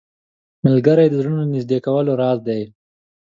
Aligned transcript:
ملګری 0.65 1.07
د 1.09 1.13
زړونو 1.21 1.43
د 1.47 1.51
نږدېوالي 1.55 2.13
راز 2.21 2.39
دی 2.47 2.61